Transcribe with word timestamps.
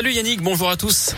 Salut 0.00 0.14
Yannick, 0.14 0.42
bonjour 0.42 0.70
à 0.70 0.76
tous. 0.76 1.12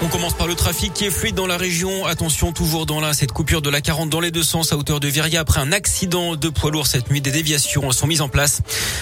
On 0.00 0.06
commence 0.06 0.34
par 0.34 0.46
le 0.46 0.54
trafic 0.54 0.94
qui 0.94 1.06
est 1.06 1.10
fluide 1.10 1.34
dans 1.34 1.48
la 1.48 1.56
région. 1.56 2.06
Attention 2.06 2.52
toujours 2.52 2.86
dans 2.86 3.00
la 3.00 3.14
cette 3.14 3.32
coupure 3.32 3.62
de 3.62 3.68
la 3.68 3.80
40 3.80 4.08
dans 4.08 4.20
les 4.20 4.30
deux 4.30 4.44
sens 4.44 4.72
à 4.72 4.76
hauteur 4.76 5.00
de 5.00 5.08
Viria 5.08 5.40
après 5.40 5.60
un 5.60 5.72
accident 5.72 6.36
de 6.36 6.48
poids 6.50 6.70
lourd 6.70 6.86
cette 6.86 7.10
nuit. 7.10 7.20
Des 7.20 7.32
déviations 7.32 7.90
sont 7.90 8.06
mises 8.06 8.20
en 8.20 8.28
place. 8.28 8.60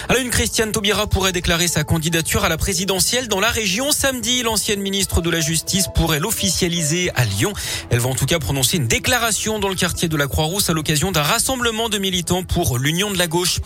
À 0.09 0.15
la 0.15 0.19
une, 0.21 0.31
Christiane 0.31 0.71
Taubira 0.71 1.05
pourrait 1.05 1.33
déclarer 1.33 1.67
sa 1.67 1.83
candidature 1.83 2.43
à 2.45 2.49
la 2.49 2.57
présidentielle 2.57 3.27
dans 3.27 3.39
la 3.39 3.51
région. 3.51 3.91
Samedi, 3.91 4.41
l'ancienne 4.41 4.81
ministre 4.81 5.21
de 5.21 5.29
la 5.29 5.39
Justice 5.39 5.87
pourrait 5.93 6.19
l'officialiser 6.19 7.11
à 7.13 7.25
Lyon. 7.25 7.53
Elle 7.91 7.99
va 7.99 8.09
en 8.09 8.15
tout 8.15 8.25
cas 8.25 8.39
prononcer 8.39 8.77
une 8.77 8.87
déclaration 8.87 9.59
dans 9.59 9.69
le 9.69 9.75
quartier 9.75 10.07
de 10.07 10.17
la 10.17 10.25
Croix-Rousse 10.25 10.71
à 10.71 10.73
l'occasion 10.73 11.11
d'un 11.11 11.21
rassemblement 11.21 11.89
de 11.89 11.99
militants 11.99 12.41
pour 12.41 12.79
l'Union 12.79 13.11
de 13.11 13.19
la 13.19 13.27
gauche. 13.27 13.59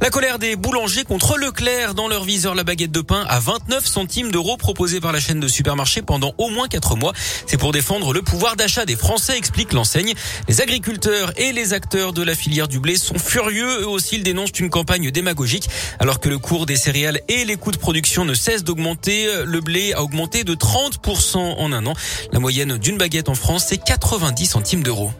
La 0.00 0.08
colère 0.08 0.38
des 0.38 0.56
boulangers 0.56 1.04
contre 1.04 1.36
Leclerc 1.36 1.92
dans 1.92 2.08
leur 2.08 2.24
viseur 2.24 2.54
la 2.54 2.64
baguette 2.64 2.92
de 2.92 3.02
pain 3.02 3.26
à 3.28 3.40
29 3.40 3.84
centimes 3.84 4.30
d'euros 4.30 4.56
proposée 4.56 5.00
par 5.00 5.12
la 5.12 5.20
chaîne 5.20 5.40
de 5.40 5.48
supermarchés 5.48 6.00
pendant 6.00 6.32
au 6.38 6.48
moins 6.48 6.68
C'est 7.46 7.56
pour 7.56 7.72
défendre 7.72 8.12
le 8.12 8.22
pouvoir 8.22 8.56
d'achat 8.56 8.84
des 8.84 8.96
Français, 8.96 9.36
explique 9.36 9.72
l'enseigne. 9.72 10.14
Les 10.48 10.60
agriculteurs 10.60 11.32
et 11.36 11.52
les 11.52 11.72
acteurs 11.72 12.12
de 12.12 12.22
la 12.22 12.34
filière 12.34 12.68
du 12.68 12.80
blé 12.80 12.96
sont 12.96 13.18
furieux. 13.18 13.82
Eux 13.82 13.88
aussi, 13.88 14.16
ils 14.16 14.22
dénoncent 14.22 14.58
une 14.58 14.70
campagne 14.70 15.10
démagogique. 15.10 15.68
Alors 15.98 16.20
que 16.20 16.28
le 16.28 16.38
cours 16.38 16.66
des 16.66 16.76
céréales 16.76 17.20
et 17.28 17.44
les 17.44 17.56
coûts 17.56 17.72
de 17.72 17.78
production 17.78 18.24
ne 18.24 18.34
cessent 18.34 18.64
d'augmenter, 18.64 19.28
le 19.44 19.60
blé 19.60 19.92
a 19.92 20.02
augmenté 20.02 20.44
de 20.44 20.54
30% 20.54 21.38
en 21.38 21.72
un 21.72 21.86
an. 21.86 21.94
La 22.32 22.38
moyenne 22.38 22.78
d'une 22.78 22.98
baguette 22.98 23.28
en 23.28 23.34
France, 23.34 23.66
c'est 23.68 23.82
90 23.82 24.46
centimes 24.46 24.82
d'euros. 24.82 25.12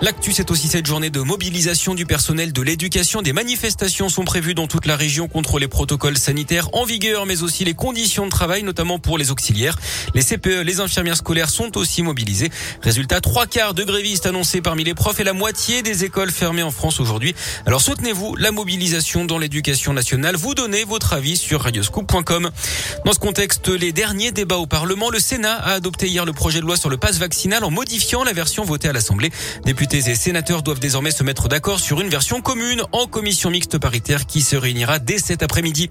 L'actu, 0.00 0.32
c'est 0.32 0.50
aussi 0.50 0.68
cette 0.68 0.86
journée 0.86 1.08
de 1.08 1.20
mobilisation 1.20 1.94
du 1.94 2.04
personnel 2.04 2.52
de 2.52 2.62
l'éducation. 2.62 3.22
Des 3.22 3.32
manifestations 3.32 4.08
sont 4.08 4.24
prévues 4.24 4.54
dans 4.54 4.66
toute 4.66 4.86
la 4.86 4.96
région 4.96 5.28
contre 5.28 5.58
les 5.58 5.68
protocoles 5.68 6.18
sanitaires 6.18 6.68
en 6.72 6.84
vigueur, 6.84 7.26
mais 7.26 7.42
aussi 7.42 7.64
les 7.64 7.74
conditions 7.74 8.26
de 8.26 8.30
travail, 8.30 8.64
notamment 8.64 8.98
pour 8.98 9.18
les 9.18 9.30
auxiliaires. 9.30 9.76
Les 10.14 10.22
CPE, 10.22 10.62
les 10.62 10.80
infirmières 10.80 11.16
scolaires 11.16 11.48
sont 11.48 11.78
aussi 11.78 12.02
mobilisées. 12.02 12.50
Résultat, 12.82 13.20
trois 13.20 13.46
quarts 13.46 13.72
de 13.72 13.84
grévistes 13.84 14.26
annoncés 14.26 14.60
parmi 14.60 14.84
les 14.84 14.94
profs 14.94 15.20
et 15.20 15.24
la 15.24 15.32
moitié 15.32 15.82
des 15.82 16.04
écoles 16.04 16.32
fermées 16.32 16.64
en 16.64 16.72
France 16.72 16.98
aujourd'hui. 17.00 17.34
Alors 17.64 17.80
soutenez-vous 17.80 18.34
la 18.36 18.50
mobilisation 18.50 19.24
dans 19.24 19.38
l'éducation 19.38 19.92
nationale. 19.92 20.36
Vous 20.36 20.54
donnez 20.54 20.84
votre 20.84 21.12
avis 21.12 21.36
sur 21.36 21.62
radioscoop.com. 21.62 22.50
Dans 23.04 23.12
ce 23.12 23.18
contexte, 23.20 23.68
les 23.68 23.92
derniers 23.92 24.32
débats 24.32 24.58
au 24.58 24.66
Parlement, 24.66 25.08
le 25.08 25.20
Sénat 25.20 25.54
a 25.54 25.72
adopté 25.72 26.08
hier 26.08 26.26
le 26.26 26.32
projet 26.32 26.60
de 26.60 26.66
loi 26.66 26.76
sur 26.76 26.90
le 26.90 26.96
passe 26.96 27.18
vaccinal 27.18 27.64
en 27.64 27.70
modifiant 27.70 28.24
la 28.24 28.32
version 28.32 28.64
votée 28.64 28.88
à 28.88 28.92
l'Assemblée. 28.92 29.30
Députés 29.84 30.10
et 30.10 30.14
sénateurs 30.14 30.62
doivent 30.62 30.80
désormais 30.80 31.10
se 31.10 31.22
mettre 31.22 31.46
d'accord 31.46 31.78
sur 31.78 32.00
une 32.00 32.08
version 32.08 32.40
commune 32.40 32.82
en 32.92 33.06
commission 33.06 33.50
mixte 33.50 33.76
paritaire 33.76 34.24
qui 34.24 34.40
se 34.40 34.56
réunira 34.56 34.98
dès 34.98 35.18
cet 35.18 35.42
après-midi. 35.42 35.90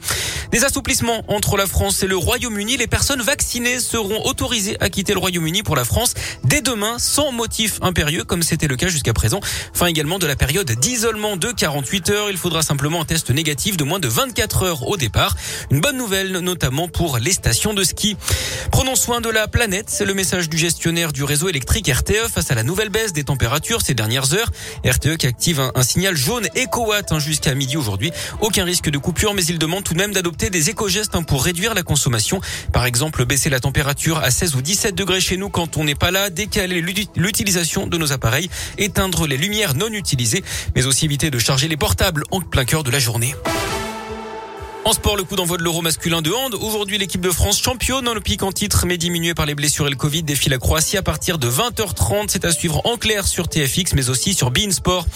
Des 0.52 0.64
assouplissements 0.64 1.24
entre 1.28 1.58
la 1.58 1.68
France 1.68 2.02
et 2.02 2.08
le 2.08 2.18
Royaume-Uni. 2.18 2.78
Les 2.78 2.88
personnes 2.88 3.22
vaccinées 3.22 3.80
seront 3.80 4.26
autorisées 4.26 4.78
à 4.80 4.90
quitter 4.90 5.14
le 5.14 5.20
Royaume-Uni 5.20 5.62
pour 5.62 5.76
la 5.76 5.86
France 5.86 6.16
dès 6.44 6.62
demain 6.62 6.98
sans 6.98 7.32
motif 7.32 7.78
impérieux 7.84 8.24
comme 8.24 8.42
c'était 8.42 8.68
le 8.68 8.78
cas 8.78 8.88
jusqu'à 8.88 9.14
présent. 9.14 9.42
Fin 9.74 9.86
également 9.86 10.18
de 10.18 10.26
la 10.26 10.36
période 10.36 10.72
d'isolement 10.72 11.38
de 11.38 11.52
48 11.52 12.10
heures. 12.10 12.32
Il 12.32 12.38
faudra 12.38 12.64
simplement 12.64 13.00
un 13.00 13.06
test 13.06 13.30
négatif 13.30 13.78
de 13.78 13.84
moins 13.84 14.00
de 14.00 14.08
24 14.08 14.64
heures 14.64 14.88
au 14.88 14.98
départ. 14.98 15.36
Une 15.70 15.82
bonne 15.82 15.98
nouvelle 15.98 16.40
notamment 16.40 16.88
pour 16.88 17.20
les 17.20 17.32
stations 17.32 17.76
de 17.76 17.84
ski. 17.84 18.18
Prenons 18.72 18.96
soin 18.96 19.22
de 19.22 19.30
la 19.30 19.48
planète. 19.48 19.92
C'est 19.92 20.06
le 20.06 20.16
message 20.16 20.50
du 20.50 20.58
gestionnaire 20.58 21.14
du 21.14 21.24
réseau 21.24 21.48
électrique 21.48 21.88
RTE 21.88 22.28
face 22.34 22.50
à 22.50 22.56
la 22.56 22.64
nouvelle 22.64 22.90
baisse 22.90 23.14
des 23.14 23.24
températures 23.24 23.83
ces 23.84 23.94
dernières 23.94 24.34
heures. 24.34 24.50
RTE 24.86 25.18
qui 25.18 25.28
active 25.28 25.60
un, 25.76 25.84
signal 25.84 26.16
jaune 26.16 26.48
éco-watt 26.56 27.12
hein, 27.12 27.20
jusqu'à 27.20 27.54
midi 27.54 27.78
aujourd'hui. 27.78 28.12
Aucun 28.42 28.64
risque 28.64 28.90
de 28.90 28.98
coupure, 28.98 29.34
mais 29.34 29.46
il 29.46 29.60
demande 29.60 29.84
tout 29.84 29.94
de 29.94 30.00
même 30.00 30.14
d'adopter 30.14 30.50
des 30.50 30.70
éco-gestes 30.70 31.16
hein, 31.16 31.24
pour 31.24 31.44
réduire 31.44 31.74
la 31.74 31.84
consommation. 31.84 32.42
Par 32.72 32.86
exemple, 32.86 33.26
baisser 33.26 33.50
la 33.50 33.60
température 33.60 34.20
à 34.20 34.32
16 34.32 34.56
ou 34.56 34.62
17 34.62 34.96
degrés 34.96 35.22
chez 35.22 35.38
nous 35.38 35.50
quand 35.50 35.78
on 35.78 35.84
n'est 35.84 35.96
pas 35.96 36.12
là, 36.12 36.30
décaler 36.30 36.82
l'utilisation 37.16 37.88
de 37.88 37.98
nos 37.98 38.12
appareils, 38.12 38.50
éteindre 38.78 39.28
les 39.28 39.38
lumières 39.38 39.76
non 39.76 39.90
utilisées, 39.90 40.44
mais 40.76 40.86
aussi 40.86 41.06
éviter 41.06 41.30
de 41.30 41.40
charger 41.40 41.68
les 41.68 41.78
portables 41.78 42.24
en 42.32 42.42
plein 42.42 42.66
cœur 42.66 42.84
de 42.84 42.92
la 42.92 43.00
journée. 43.00 43.36
En 44.86 44.92
sport, 44.92 45.16
le 45.16 45.24
coup 45.24 45.38
d'envoi 45.38 45.56
de 45.56 45.64
l'Euro 45.64 45.82
masculin 45.82 46.22
de 46.22 46.30
hand. 46.30 46.56
Aujourd'hui, 46.56 46.98
l'équipe 46.98 47.22
de 47.22 47.32
France 47.32 47.62
championne 47.62 48.10
pic 48.20 48.44
en 48.44 48.52
titre, 48.52 48.86
mais 48.86 48.98
diminuée 48.98 49.34
par 49.34 49.46
les 49.46 49.56
blessures 49.56 49.88
et 49.88 49.90
le 49.90 49.96
Covid, 49.96 50.24
défie 50.24 50.50
la 50.50 50.58
Croatie 50.58 50.98
à 50.98 51.02
partir 51.02 51.38
de 51.38 51.50
20h30. 51.50 52.26
C'est 52.28 52.44
à 52.44 52.52
suivre 52.52 52.82
en 52.86 52.98
clair 52.98 53.26
sur 53.26 53.48
TFX, 53.48 53.94
mais 53.94 54.10
aussi 54.10 54.34
sur 54.34 54.52
Bein 54.52 54.72
Sport. 54.72 55.08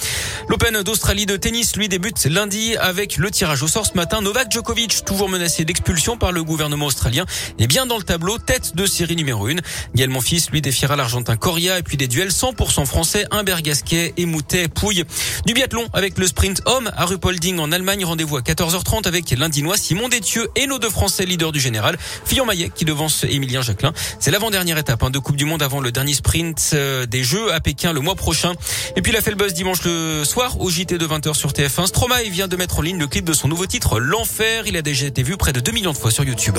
L'Open 0.47 0.83
d'Australie 0.83 1.25
de 1.25 1.35
tennis, 1.35 1.75
lui, 1.75 1.89
débute 1.89 2.23
lundi 2.27 2.77
avec 2.77 3.17
le 3.17 3.29
tirage 3.29 3.61
au 3.61 3.67
sort 3.67 3.85
ce 3.85 3.95
matin. 3.95 4.21
Novak 4.21 4.49
Djokovic, 4.49 5.03
toujours 5.03 5.27
menacé 5.27 5.65
d'expulsion 5.65 6.15
par 6.15 6.31
le 6.31 6.45
gouvernement 6.45 6.85
australien, 6.85 7.25
est 7.59 7.67
bien 7.67 7.85
dans 7.85 7.97
le 7.97 8.03
tableau, 8.03 8.37
tête 8.37 8.73
de 8.73 8.85
série 8.85 9.17
numéro 9.17 9.47
1. 9.47 9.55
Gaël 9.95 10.09
Monfils, 10.09 10.43
lui, 10.49 10.61
défiera 10.61 10.95
l'Argentin 10.95 11.35
Coria 11.35 11.77
et 11.77 11.83
puis 11.83 11.97
des 11.97 12.07
duels 12.07 12.29
100% 12.29 12.85
français, 12.85 13.25
Humbert 13.31 13.61
Gasquet 13.61 14.13
et 14.15 14.25
Moutet 14.25 14.69
Pouille. 14.69 15.03
Du 15.45 15.53
biathlon 15.53 15.87
avec 15.91 16.17
le 16.17 16.25
sprint 16.25 16.61
homme 16.65 16.89
à 16.95 17.05
Rupolding 17.05 17.59
en 17.59 17.73
Allemagne. 17.73 18.05
Rendez-vous 18.05 18.37
à 18.37 18.41
14h30 18.41 19.07
avec 19.07 19.29
lundi 19.31 19.56
Simon 19.75 20.07
Détieux 20.07 20.49
et 20.55 20.67
nos 20.67 20.79
deux 20.79 20.89
Français 20.89 21.25
leaders 21.25 21.51
du 21.51 21.59
général, 21.59 21.97
Fillon 22.25 22.45
Maillet 22.45 22.69
qui 22.73 22.85
devance 22.85 23.23
Émilien 23.23 23.61
Jacquelin. 23.61 23.93
C'est 24.19 24.31
l'avant-dernière 24.31 24.77
étape 24.77 25.03
hein, 25.03 25.09
de 25.09 25.19
Coupe 25.19 25.35
du 25.35 25.45
Monde 25.45 25.63
avant 25.63 25.79
le 25.79 25.91
dernier 25.91 26.13
sprint 26.13 26.71
euh, 26.73 27.05
des 27.05 27.23
Jeux 27.23 27.51
à 27.53 27.59
Pékin 27.59 27.93
le 27.93 27.99
mois 27.99 28.15
prochain. 28.15 28.53
Et 28.95 29.01
puis 29.01 29.11
il 29.11 29.17
a 29.17 29.35
buzz 29.35 29.53
dimanche 29.53 29.83
le 29.83 30.23
soir 30.23 30.59
au 30.61 30.69
JT 30.69 30.97
de 30.97 31.07
20h 31.07 31.33
sur 31.33 31.51
TF1. 31.51 31.87
Stromae 31.87 32.29
vient 32.29 32.47
de 32.47 32.55
mettre 32.55 32.79
en 32.79 32.81
ligne 32.81 32.97
le 32.97 33.07
clip 33.07 33.25
de 33.25 33.33
son 33.33 33.47
nouveau 33.47 33.65
titre 33.65 33.99
L'Enfer. 33.99 34.67
Il 34.67 34.77
a 34.77 34.81
déjà 34.81 35.07
été 35.07 35.23
vu 35.23 35.37
près 35.37 35.53
de 35.53 35.59
2 35.59 35.71
millions 35.71 35.91
de 35.91 35.97
fois 35.97 36.11
sur 36.11 36.23
YouTube. 36.23 36.57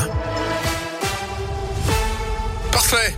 Parfait. 2.72 3.14